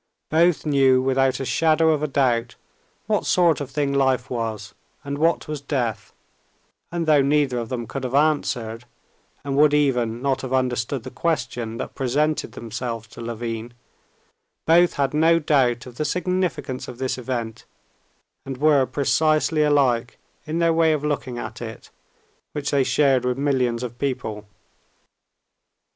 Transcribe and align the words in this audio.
Both 0.31 0.65
knew, 0.65 0.99
without 0.99 1.39
a 1.39 1.45
shade 1.45 1.79
of 1.79 2.13
doubt, 2.13 2.55
what 3.05 3.27
sort 3.27 3.61
of 3.61 3.69
thing 3.69 3.93
life 3.93 4.31
was 4.31 4.73
and 5.03 5.19
what 5.19 5.47
was 5.47 5.61
death, 5.61 6.11
and 6.91 7.05
though 7.05 7.21
neither 7.21 7.59
of 7.59 7.69
them 7.69 7.85
could 7.85 8.03
have 8.03 8.15
answered, 8.15 8.85
and 9.43 9.55
would 9.55 9.75
even 9.75 10.19
not 10.19 10.41
have 10.41 10.53
understood 10.53 11.03
the 11.03 11.11
questions 11.11 11.77
that 11.77 11.93
presented 11.93 12.53
themselves 12.53 13.09
to 13.09 13.21
Levin, 13.21 13.73
both 14.65 14.93
had 14.93 15.13
no 15.13 15.37
doubt 15.37 15.85
of 15.85 15.97
the 15.97 16.03
significance 16.05 16.87
of 16.87 16.97
this 16.97 17.19
event, 17.19 17.65
and 18.43 18.57
were 18.57 18.87
precisely 18.87 19.61
alike 19.61 20.17
in 20.47 20.57
their 20.57 20.73
way 20.73 20.93
of 20.93 21.05
looking 21.05 21.37
at 21.37 21.61
it, 21.61 21.91
which 22.53 22.71
they 22.71 22.83
shared 22.83 23.23
with 23.23 23.37
millions 23.37 23.83
of 23.83 23.99
people. 23.99 24.47